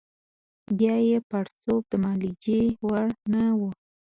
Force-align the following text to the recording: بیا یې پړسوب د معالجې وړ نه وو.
بیا 0.77 0.95
یې 1.09 1.17
پړسوب 1.29 1.81
د 1.91 1.93
معالجې 2.03 2.61
وړ 2.85 3.07
نه 3.33 3.43
وو. 3.59 3.69